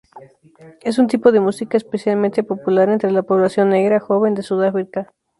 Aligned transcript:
Es 0.81 0.97
un 0.97 1.05
tipo 1.05 1.31
de 1.31 1.39
música 1.41 1.77
especialmente 1.77 2.41
popular 2.41 2.89
entre 2.89 3.11
la 3.11 3.21
población 3.21 3.69
negra 3.69 3.99
joven 3.99 4.33
de 4.33 4.41
Sudáfrica. 4.41 5.13